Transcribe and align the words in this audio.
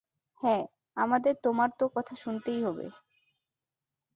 হ্যাঁ, 0.41 0.63
আমাদের 0.97 1.33
তোমার 1.43 1.69
তো 1.79 1.85
কথা 1.95 2.13
শুনতেই 2.15 2.59
হবে। 2.63 2.85